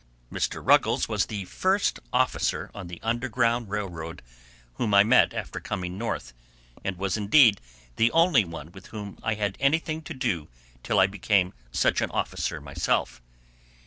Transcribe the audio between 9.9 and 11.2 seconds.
to do till I